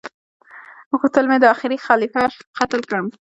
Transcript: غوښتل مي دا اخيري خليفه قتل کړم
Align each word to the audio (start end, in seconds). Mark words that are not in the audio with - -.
غوښتل 0.97 1.25
مي 1.29 1.37
دا 1.41 1.47
اخيري 1.55 1.77
خليفه 1.87 2.23
قتل 2.57 2.81
کړم 2.89 3.05